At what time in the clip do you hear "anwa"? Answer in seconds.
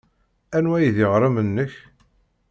0.57-0.75